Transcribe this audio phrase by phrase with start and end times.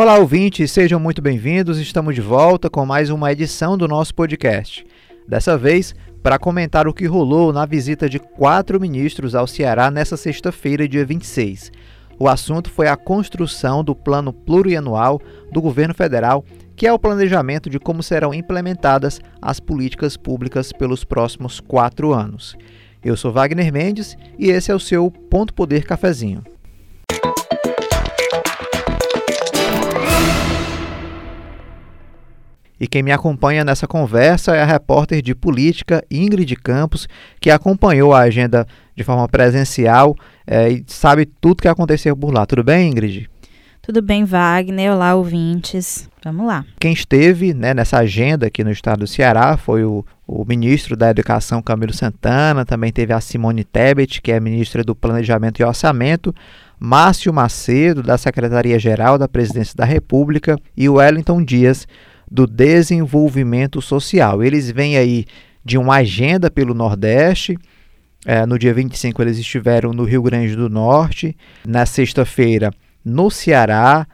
[0.00, 1.78] Olá, ouvintes, sejam muito bem-vindos.
[1.78, 4.82] Estamos de volta com mais uma edição do nosso podcast.
[5.28, 10.16] Dessa vez, para comentar o que rolou na visita de quatro ministros ao Ceará nessa
[10.16, 11.70] sexta-feira, dia 26.
[12.18, 15.20] O assunto foi a construção do plano plurianual
[15.52, 21.04] do governo federal, que é o planejamento de como serão implementadas as políticas públicas pelos
[21.04, 22.56] próximos quatro anos.
[23.04, 26.42] Eu sou Wagner Mendes e esse é o seu Ponto Poder Cafezinho.
[32.80, 37.06] E quem me acompanha nessa conversa é a repórter de política Ingrid Campos,
[37.38, 38.66] que acompanhou a agenda
[38.96, 40.16] de forma presencial
[40.46, 42.46] é, e sabe tudo que aconteceu por lá.
[42.46, 43.28] Tudo bem, Ingrid?
[43.82, 44.92] Tudo bem, Wagner?
[44.92, 46.08] Olá, ouvintes.
[46.22, 46.64] Vamos lá.
[46.78, 51.10] Quem esteve né, nessa agenda aqui no estado do Ceará foi o, o ministro da
[51.10, 56.34] Educação, Camilo Santana, também teve a Simone Tebet, que é ministra do Planejamento e Orçamento,
[56.78, 61.88] Márcio Macedo, da Secretaria-Geral da Presidência da República, e o Wellington Dias,
[62.30, 64.42] do desenvolvimento social.
[64.42, 65.24] Eles vêm aí
[65.64, 67.58] de uma agenda pelo Nordeste.
[68.24, 71.36] É, no dia 25 eles estiveram no Rio Grande do Norte.
[71.66, 72.72] Na sexta-feira,
[73.04, 74.06] no Ceará.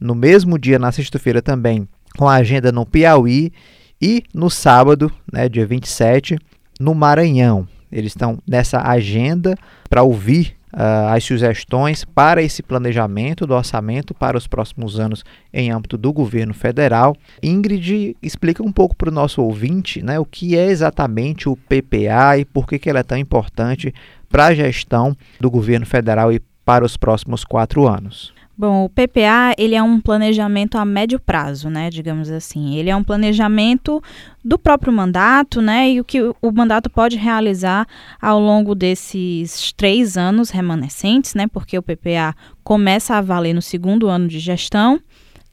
[0.00, 3.52] No mesmo dia, na sexta-feira também, com a agenda no Piauí.
[4.00, 6.38] E no sábado, né, dia 27,
[6.78, 7.66] no Maranhão.
[7.90, 9.56] Eles estão nessa agenda
[9.88, 15.70] para ouvir uh, as sugestões para esse planejamento do orçamento para os próximos anos em
[15.70, 17.16] âmbito do governo federal.
[17.42, 22.38] Ingrid, explica um pouco para o nosso ouvinte né, o que é exatamente o PPA
[22.38, 23.94] e por que, que ele é tão importante
[24.28, 28.33] para a gestão do governo federal e para os próximos quatro anos.
[28.56, 32.76] Bom, o PPA ele é um planejamento a médio prazo, né, digamos assim.
[32.76, 34.00] Ele é um planejamento
[34.44, 37.84] do próprio mandato, né, e o que o mandato pode realizar
[38.22, 44.06] ao longo desses três anos remanescentes, né, porque o PPA começa a valer no segundo
[44.06, 45.00] ano de gestão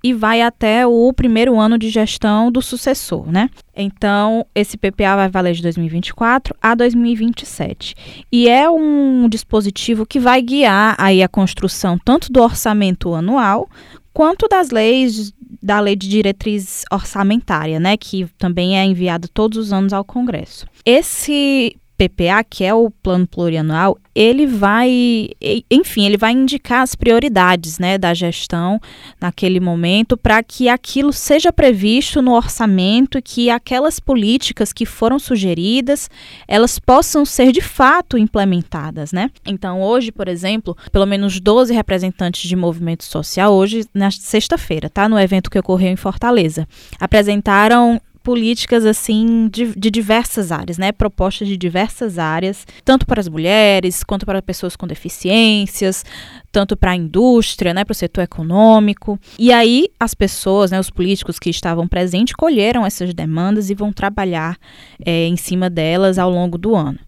[0.03, 3.49] e vai até o primeiro ano de gestão do sucessor, né?
[3.75, 7.95] Então, esse PPA vai valer de 2024 a 2027.
[8.31, 13.69] E é um dispositivo que vai guiar aí a construção tanto do orçamento anual
[14.13, 19.71] quanto das leis da lei de diretriz orçamentária, né, que também é enviado todos os
[19.71, 20.65] anos ao Congresso.
[20.85, 21.75] Esse
[22.07, 25.29] PPA, que é o plano plurianual, ele vai,
[25.69, 28.79] enfim, ele vai indicar as prioridades, né, da gestão
[29.19, 35.19] naquele momento para que aquilo seja previsto no orçamento e que aquelas políticas que foram
[35.19, 36.09] sugeridas,
[36.47, 39.29] elas possam ser de fato implementadas, né?
[39.45, 45.07] Então, hoje, por exemplo, pelo menos 12 representantes de movimento social hoje na sexta-feira, tá,
[45.07, 46.67] no evento que ocorreu em Fortaleza,
[46.99, 50.91] apresentaram políticas assim de, de, diversas áreas, né?
[50.91, 56.05] Propostas de diversas áreas, tanto para as mulheres quanto para pessoas com deficiências,
[56.51, 57.83] tanto para a indústria, né?
[57.83, 59.19] Para o setor econômico.
[59.37, 60.79] E aí as pessoas, né?
[60.79, 64.57] Os políticos que estavam presentes colheram essas demandas e vão trabalhar
[65.05, 66.99] é, em cima delas ao longo do ano.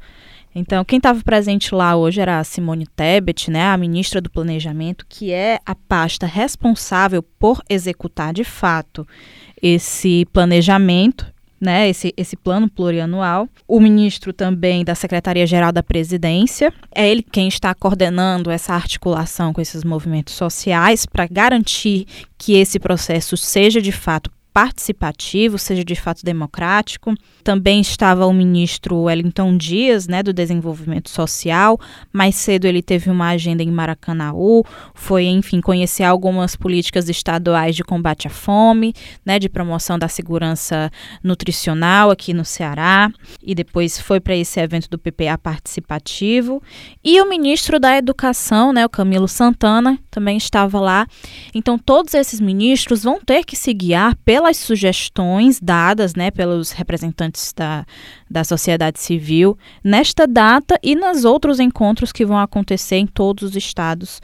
[0.56, 5.04] Então, quem estava presente lá hoje era a Simone Tebet, né, a ministra do Planejamento,
[5.10, 9.08] que é a pasta responsável por executar de fato
[9.64, 11.26] esse planejamento,
[11.60, 13.48] né, esse, esse plano plurianual.
[13.66, 19.62] O ministro também da Secretaria-Geral da Presidência, é ele quem está coordenando essa articulação com
[19.62, 22.06] esses movimentos sociais para garantir
[22.38, 27.16] que esse processo seja de fato participativo, seja de fato democrático.
[27.44, 31.80] Também estava o ministro Wellington Dias, né, do Desenvolvimento Social.
[32.12, 37.84] Mais cedo ele teve uma agenda em Maracanaú, foi, enfim, conhecer algumas políticas estaduais de
[37.84, 38.94] combate à fome,
[39.26, 40.92] né, de promoção da segurança
[41.24, 46.62] nutricional aqui no Ceará, e depois foi para esse evento do PPA participativo.
[47.04, 51.08] E o ministro da Educação, né, o Camilo Santana, também estava lá.
[51.56, 56.72] Então todos esses ministros vão ter que se guiar pela pelas sugestões dadas né, pelos
[56.72, 57.86] representantes da,
[58.30, 63.56] da sociedade civil nesta data e nos outros encontros que vão acontecer em todos os
[63.56, 64.22] estados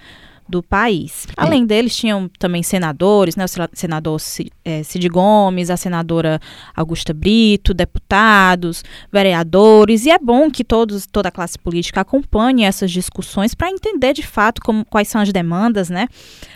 [0.50, 1.28] do país.
[1.38, 4.19] Além deles, tinham também senadores, né, o senador
[4.66, 6.40] é, Cid Gomes, a senadora
[6.75, 12.90] Augusta Brito, deputados, vereadores, e é bom que todos, toda a classe política acompanhe essas
[12.90, 16.07] discussões para entender de fato como, quais são as demandas, né,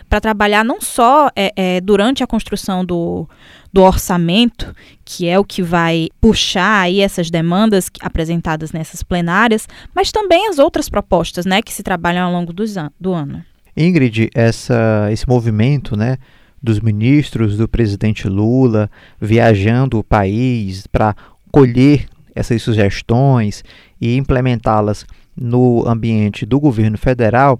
[0.08, 3.28] para trabalhar não só é, é, durante a construção do,
[3.72, 4.74] do orçamento,
[5.04, 10.58] que é o que vai puxar aí essas demandas apresentadas nessas plenárias, mas também as
[10.58, 12.64] outras propostas, né, que se trabalham ao longo do,
[12.98, 13.44] do ano.
[13.76, 16.16] Ingrid, essa, esse movimento né,
[16.62, 18.90] dos ministros do presidente Lula
[19.20, 21.14] viajando o país para
[21.50, 23.62] colher essas sugestões
[24.00, 25.04] e implementá-las
[25.36, 27.58] no ambiente do governo federal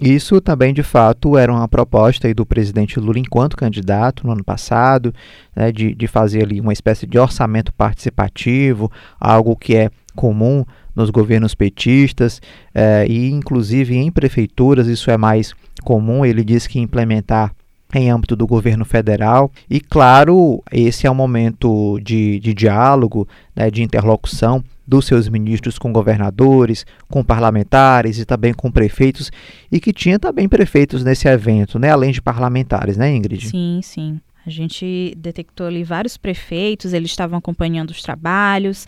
[0.00, 5.14] Isso também, de fato, era uma proposta do presidente Lula enquanto candidato no ano passado,
[5.54, 8.90] né, de, de fazer ali uma espécie de orçamento participativo,
[9.20, 10.64] algo que é comum
[10.94, 12.40] nos governos petistas
[12.74, 15.52] eh, e, inclusive, em prefeituras isso é mais
[15.82, 16.24] comum.
[16.24, 17.52] Ele diz que implementar
[17.94, 19.50] em âmbito do governo federal.
[19.68, 25.78] E, claro, esse é um momento de, de diálogo, né, de interlocução dos seus ministros
[25.78, 29.30] com governadores, com parlamentares e também com prefeitos,
[29.72, 33.48] e que tinha também prefeitos nesse evento, né, além de parlamentares, né, Ingrid?
[33.48, 34.20] Sim, sim.
[34.46, 38.86] A gente detectou ali vários prefeitos, eles estavam acompanhando os trabalhos,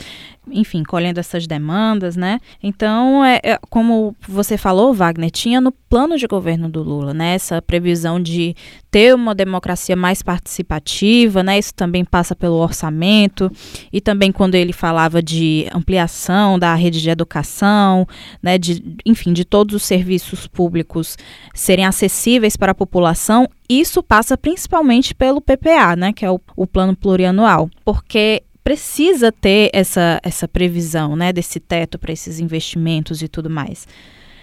[0.50, 2.40] enfim, colhendo essas demandas, né?
[2.62, 7.34] Então, é, é, como você falou, Wagner, tinha no plano de governo do Lula, né?
[7.34, 8.54] Essa previsão de
[8.90, 11.58] ter uma democracia mais participativa, né?
[11.58, 13.50] Isso também passa pelo orçamento
[13.92, 18.06] e também quando ele falava de ampliação da rede de educação,
[18.42, 18.56] né?
[18.56, 21.16] De, enfim, de todos os serviços públicos
[21.54, 26.12] serem acessíveis para a população, isso passa principalmente pelo PPA, né?
[26.12, 32.00] Que é o, o plano plurianual, porque precisa ter essa, essa previsão, né, desse teto
[32.00, 33.86] para esses investimentos e tudo mais.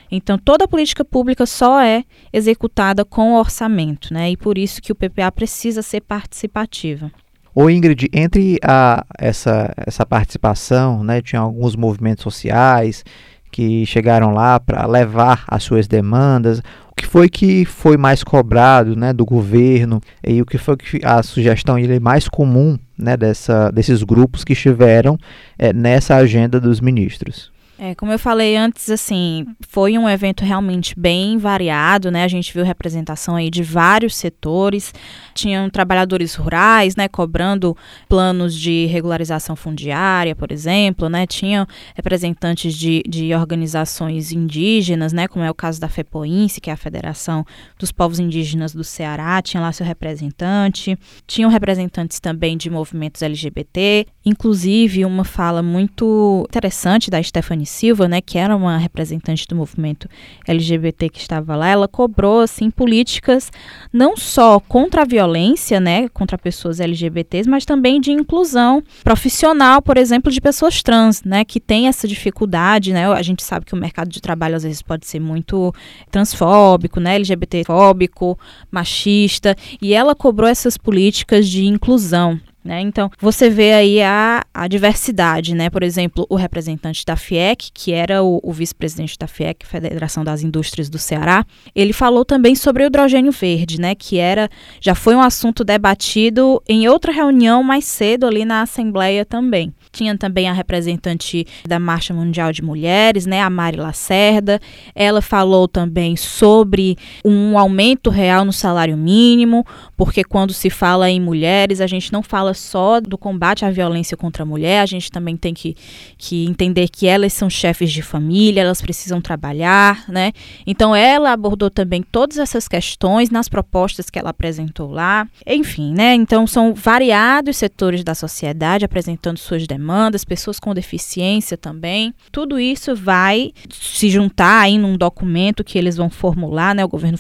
[0.10, 4.32] Então, toda política pública só é executada com orçamento, né?
[4.32, 7.12] E por isso que o PPA precisa ser participativa.
[7.54, 13.04] Ô Ingrid, entre a, essa, essa participação, né, tinha alguns movimentos sociais
[13.52, 16.62] que chegaram lá para levar as suas demandas.
[17.04, 21.22] Que foi que foi mais cobrado né, do governo e o que foi que a
[21.22, 25.18] sugestão ele é mais comum né, dessa, desses grupos que estiveram
[25.60, 27.52] é, nessa agenda dos ministros?
[27.86, 32.24] É, como eu falei antes, assim, foi um evento realmente bem variado, né?
[32.24, 34.94] A gente viu representação aí de vários setores.
[35.34, 37.76] Tinham trabalhadores rurais, né, cobrando
[38.08, 41.28] planos de regularização fundiária, por exemplo, né?
[41.28, 46.74] Tinham representantes de, de organizações indígenas, né, como é o caso da FEPOINSE, que é
[46.74, 47.46] a Federação
[47.78, 50.98] dos Povos Indígenas do Ceará, tinha lá seu representante.
[51.28, 58.22] Tinham representantes também de movimentos LGBT, inclusive uma fala muito interessante da Stephanie Silva, né,
[58.22, 60.08] que era uma representante do movimento
[60.48, 63.52] LGBT que estava lá, ela cobrou assim políticas
[63.92, 69.98] não só contra a violência, né, contra pessoas LGBTs, mas também de inclusão profissional, por
[69.98, 73.08] exemplo, de pessoas trans, né, que tem essa dificuldade, né?
[73.08, 75.74] A gente sabe que o mercado de trabalho às vezes pode ser muito
[76.12, 78.38] transfóbico, né, LGBTfóbico,
[78.72, 82.40] machista, e ela cobrou essas políticas de inclusão.
[82.64, 82.80] Né?
[82.80, 85.70] Então, você vê aí a, a diversidade, né?
[85.70, 90.44] Por exemplo, o representante da FIEC, que era o, o vice-presidente da FIEC, Federação das
[90.44, 91.46] Indústrias do Ceará,
[91.76, 93.96] ele falou também sobre o hidrogênio verde, né?
[93.96, 94.50] Que era,
[94.80, 99.74] já foi um assunto debatido em outra reunião mais cedo ali na Assembleia também.
[99.94, 104.60] Tinha também a representante da Marcha Mundial de Mulheres, né, a Mari Lacerda.
[104.96, 109.64] Ela falou também sobre um aumento real no salário mínimo,
[109.96, 114.18] porque quando se fala em mulheres, a gente não fala só do combate à violência
[114.18, 115.76] contra a mulher, a gente também tem que,
[116.18, 120.32] que entender que elas são chefes de família, elas precisam trabalhar, né?
[120.66, 125.28] Então ela abordou também todas essas questões nas propostas que ela apresentou lá.
[125.46, 126.16] Enfim, né?
[126.16, 132.14] Então são variados setores da sociedade apresentando suas demandas demandas, pessoas com deficiência também.
[132.32, 136.86] Tudo isso vai se juntar aí num documento que eles vão formular, né?
[136.86, 137.18] O governo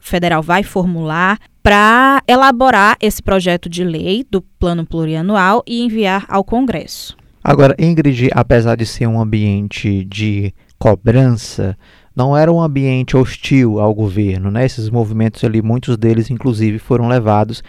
[0.00, 6.42] federal vai formular para elaborar esse projeto de lei do plano plurianual e enviar ao
[6.42, 7.16] Congresso.
[7.44, 11.76] Agora, Ingrid, apesar de ser um ambiente de cobrança,
[12.14, 14.64] não era um ambiente hostil ao governo, né?
[14.64, 17.62] Esses movimentos ali, muitos deles inclusive foram levados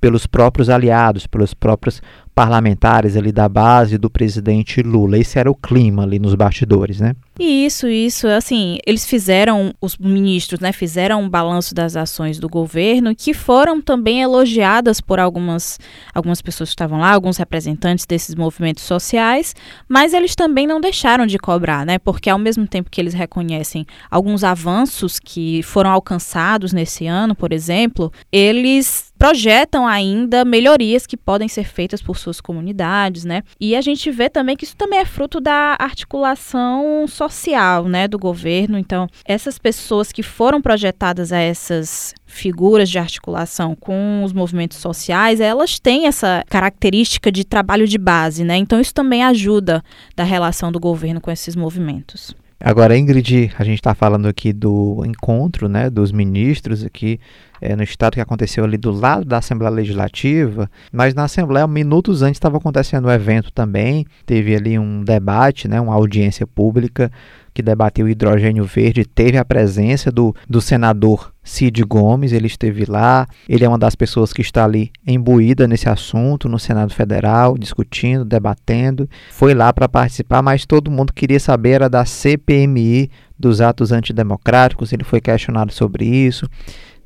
[0.00, 2.00] pelos próprios aliados, pelos próprios
[2.38, 5.18] parlamentares ali da base do presidente Lula.
[5.18, 7.16] Esse era o clima ali nos bastidores, né?
[7.36, 13.14] Isso, isso, assim, eles fizeram, os ministros, né, fizeram um balanço das ações do governo
[13.14, 15.80] que foram também elogiadas por algumas,
[16.14, 19.54] algumas pessoas que estavam lá, alguns representantes desses movimentos sociais,
[19.88, 23.84] mas eles também não deixaram de cobrar, né, porque ao mesmo tempo que eles reconhecem
[24.08, 31.48] alguns avanços que foram alcançados nesse ano, por exemplo, eles projetam ainda melhorias que podem
[31.48, 33.42] ser feitas por suas comunidades, né?
[33.60, 38.18] E a gente vê também que isso também é fruto da articulação social, né, do
[38.18, 38.78] governo.
[38.78, 45.40] Então, essas pessoas que foram projetadas a essas figuras de articulação com os movimentos sociais,
[45.40, 48.56] elas têm essa característica de trabalho de base, né?
[48.56, 49.82] Então, isso também ajuda
[50.14, 52.34] da relação do governo com esses movimentos.
[52.60, 57.20] Agora, Ingrid, a gente está falando aqui do encontro né, dos ministros aqui
[57.60, 62.22] é, no estado que aconteceu ali do lado da Assembleia Legislativa, mas na Assembleia, minutos
[62.22, 67.10] antes, estava acontecendo o um evento também, teve ali um debate, né, uma audiência pública
[67.58, 72.84] que debateu o hidrogênio verde, teve a presença do, do senador Cid Gomes, ele esteve
[72.84, 77.58] lá, ele é uma das pessoas que está ali imbuída nesse assunto no Senado Federal,
[77.58, 83.60] discutindo, debatendo, foi lá para participar, mas todo mundo queria saber era da CPMI, dos
[83.60, 86.48] atos antidemocráticos, ele foi questionado sobre isso,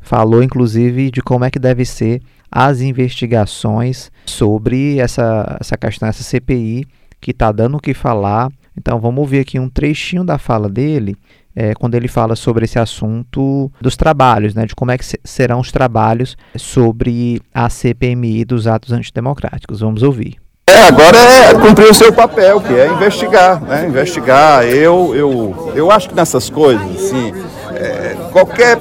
[0.02, 6.22] falou inclusive de como é que deve ser as investigações sobre essa, essa questão, essa
[6.22, 6.86] CPI,
[7.18, 8.50] que está dando o que falar.
[8.76, 11.16] Então vamos ouvir aqui um trechinho da fala dele,
[11.54, 15.60] é, quando ele fala sobre esse assunto dos trabalhos, né, de como é que serão
[15.60, 19.80] os trabalhos sobre a CPMI dos atos antidemocráticos.
[19.80, 20.36] Vamos ouvir.
[20.68, 23.86] É, agora é cumprir o seu papel, que é investigar, né?
[23.86, 24.64] Investigar.
[24.64, 27.32] Eu, eu, eu acho que nessas coisas, assim,
[27.76, 28.76] é, qualquer,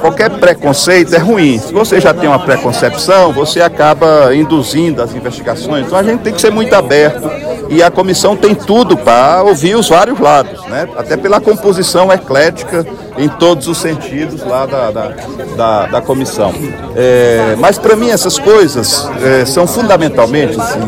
[0.00, 1.58] qualquer preconceito é ruim.
[1.58, 5.86] Se você já tem uma preconcepção, você acaba induzindo as investigações.
[5.86, 7.28] Então a gente tem que ser muito aberto
[7.68, 10.88] e a comissão tem tudo para ouvir os vários lados, né?
[10.96, 12.86] até pela composição eclética
[13.18, 15.14] em todos os sentidos lá da, da,
[15.56, 16.52] da, da comissão.
[16.94, 20.80] É, mas para mim essas coisas é, são fundamentalmente, assim,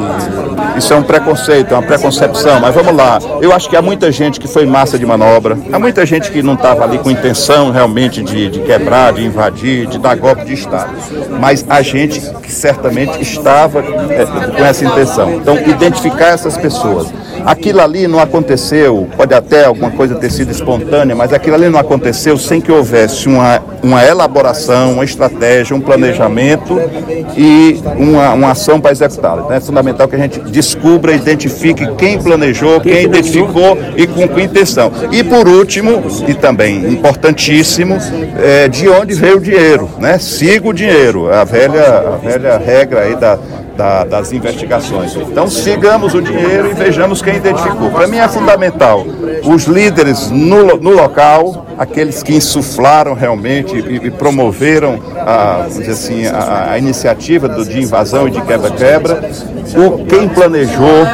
[0.76, 4.10] isso é um preconceito, é uma preconcepção, mas vamos lá, eu acho que há muita
[4.12, 7.70] gente que foi massa de manobra, há muita gente que não estava ali com intenção
[7.70, 10.92] realmente de, de quebrar, de invadir, de dar golpe de Estado,
[11.40, 15.34] mas a gente que certamente estava é, com essa intenção.
[15.34, 17.12] Então, identificar essas pessoas pessoas.
[17.44, 21.78] Aquilo ali não aconteceu, pode até alguma coisa ter sido espontânea, mas aquilo ali não
[21.78, 26.80] aconteceu sem que houvesse uma, uma elaboração, uma estratégia, um planejamento
[27.36, 29.42] e uma, uma ação para executá-la.
[29.42, 34.42] Então é fundamental que a gente descubra, identifique quem planejou, quem identificou e com que
[34.42, 34.90] intenção.
[35.10, 37.96] E por último, e também importantíssimo,
[38.42, 40.18] é, de onde veio o dinheiro, né?
[40.18, 43.38] Siga o dinheiro, a velha, a velha regra aí da
[43.78, 45.14] da, das investigações.
[45.14, 47.90] Então sigamos o dinheiro e vejamos quem identificou.
[47.92, 49.06] Para mim é fundamental
[49.44, 56.72] os líderes no, no local, aqueles que insuflaram realmente e, e promoveram a, assim, a,
[56.72, 59.30] a iniciativa do, de invasão e de quebra-quebra,
[59.76, 61.06] o quem planejou,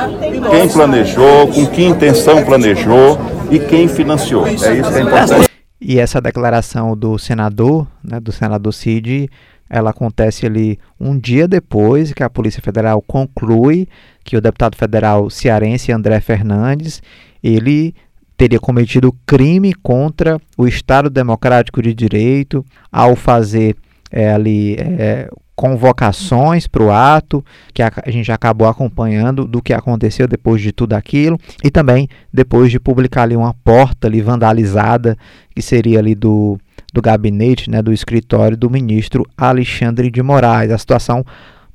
[0.50, 3.18] quem planejou, com que intenção planejou
[3.50, 4.47] e quem financiou.
[4.47, 5.50] É isso que é importante.
[5.87, 9.28] E essa declaração do senador, né, do senador Cid,
[9.68, 13.88] ela acontece ali um dia depois que a Polícia Federal conclui
[14.23, 17.02] que o deputado federal cearense André Fernandes,
[17.42, 17.94] ele
[18.37, 23.76] teria cometido crime contra o Estado Democrático de Direito ao fazer
[24.11, 29.73] é, ali é, convocações para o ato, que a, a, gente acabou acompanhando do que
[29.73, 35.16] aconteceu depois de tudo aquilo, e também depois de publicar ali uma porta ali vandalizada,
[35.54, 36.59] que seria ali do
[36.95, 40.71] do gabinete, né, do escritório do ministro Alexandre de Moraes.
[40.71, 41.27] A situação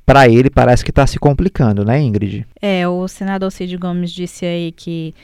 [0.06, 2.46] para ele parece que está se complicando, né, Ingrid?
[2.60, 5.14] É, o senador Cid Gomes disse aí que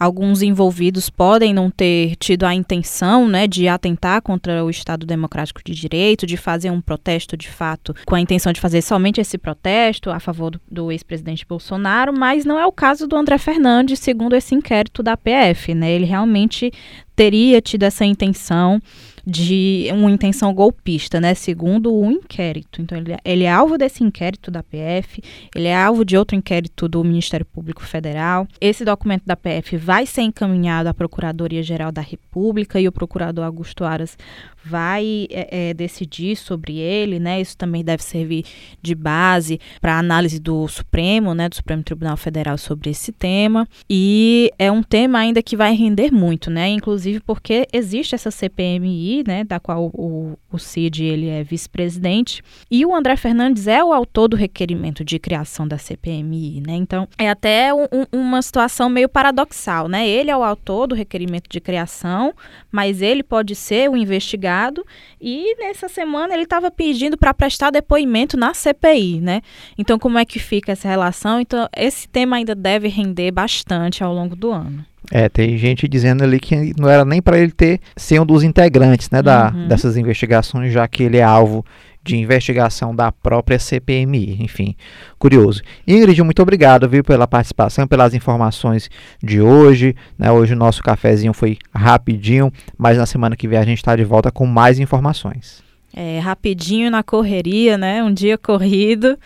[0.00, 5.60] alguns envolvidos podem não ter tido a intenção né, de atentar contra o Estado Democrático
[5.64, 9.38] de Direito, de fazer um protesto de fato, com a intenção de fazer somente esse
[9.38, 14.00] protesto a favor do, do ex-presidente Bolsonaro, mas não é o caso do André Fernandes,
[14.00, 15.72] segundo esse inquérito da PF.
[15.72, 15.92] Né?
[15.92, 16.72] Ele realmente
[17.14, 18.80] teria tido essa intenção
[19.24, 21.34] de uma intenção golpista, né?
[21.34, 22.82] Segundo o inquérito.
[22.82, 25.22] Então, ele, ele, é alvo desse inquérito da PF,
[25.54, 28.46] ele é alvo de outro inquérito do Ministério Público Federal.
[28.60, 33.84] Esse documento da PF vai ser encaminhado à Procuradoria-Geral da República e o procurador Augusto
[33.84, 34.16] Aras
[34.64, 37.40] vai é, é, decidir sobre ele, né?
[37.40, 38.44] Isso também deve servir
[38.80, 41.48] de base para análise do Supremo, né?
[41.48, 43.68] Do Supremo Tribunal Federal sobre esse tema.
[43.90, 46.68] E é um tema ainda que vai render muito, né?
[46.68, 49.44] Inclusive porque existe essa CPMI, né?
[49.44, 54.28] Da qual o, o Cid ele é vice-presidente e o André Fernandes é o autor
[54.28, 56.74] do requerimento de criação da CPMI, né?
[56.74, 60.08] Então é até um, uma situação meio paradoxal, né?
[60.08, 62.34] Ele é o autor do requerimento de criação,
[62.70, 64.84] mas ele pode ser o investigado
[65.20, 69.42] e nessa semana ele estava pedindo para prestar depoimento na CPI, né?
[69.76, 71.40] Então como é que fica essa relação?
[71.40, 74.91] Então esse tema ainda deve render bastante ao longo do ano.
[75.10, 78.42] É, tem gente dizendo ali que não era nem para ele ter ser um dos
[78.42, 79.68] integrantes, né, da, uhum.
[79.68, 81.64] dessas investigações, já que ele é alvo
[82.04, 84.38] de investigação da própria CPMI.
[84.40, 84.74] Enfim,
[85.18, 85.62] curioso.
[85.86, 88.90] Ingrid, muito obrigado viu, pela participação, pelas informações
[89.22, 89.94] de hoje.
[90.18, 90.30] Né?
[90.30, 94.04] Hoje o nosso cafezinho foi rapidinho, mas na semana que vem a gente está de
[94.04, 95.62] volta com mais informações.
[95.94, 98.02] É, rapidinho na correria, né?
[98.02, 99.18] Um dia corrido.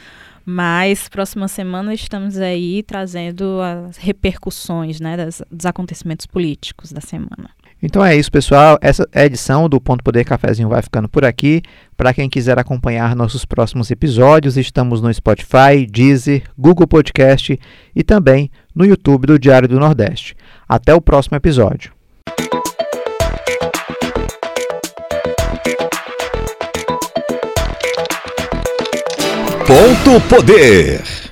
[0.49, 7.51] Mas próxima semana estamos aí trazendo as repercussões né, das, dos acontecimentos políticos da semana.
[7.83, 8.79] Então é isso, pessoal.
[8.81, 11.63] Essa edição do Ponto Poder Cafezinho vai ficando por aqui.
[11.97, 17.59] Para quem quiser acompanhar nossos próximos episódios, estamos no Spotify, Deezer, Google Podcast
[17.95, 20.37] e também no YouTube do Diário do Nordeste.
[20.69, 21.93] Até o próximo episódio.
[29.67, 31.26] Ponto Poder.